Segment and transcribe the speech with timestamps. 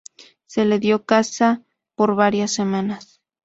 [0.47, 1.61] Se le dio caza
[1.93, 3.21] por varias semanas.